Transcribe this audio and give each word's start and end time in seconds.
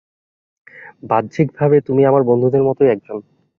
বাহ্যিক 1.03 1.47
ভাবে 1.57 1.77
তুমি 1.87 2.01
আমার 2.05 2.23
বন্ধুদের 2.29 2.63
মতোই 2.67 2.91
একজন। 2.91 3.17